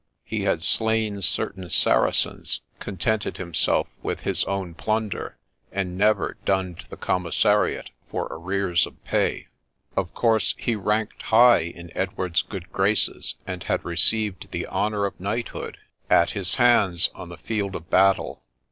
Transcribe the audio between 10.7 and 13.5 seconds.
ranked high in Edward's good graces,